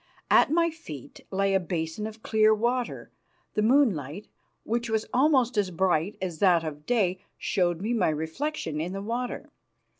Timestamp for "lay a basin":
1.29-2.07